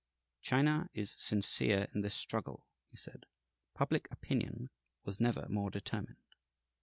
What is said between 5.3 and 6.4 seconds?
more determined."